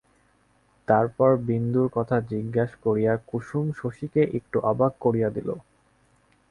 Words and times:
তারপর 0.87 1.29
বিন্দুর 1.47 1.87
কথা 1.93 2.17
জিজ্ঞাসা 2.31 2.77
করিয়া 2.85 3.13
কুসুম 3.29 3.65
শশীকে 3.75 4.21
একটু 4.37 4.57
অবাক 4.71 4.93
করিয়া 4.99 5.29
দিল। 5.29 5.49